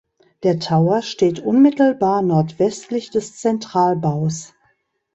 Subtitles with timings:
[0.41, 4.53] Der Tower steht unmittelbar nordwestlich des Zentralbaus.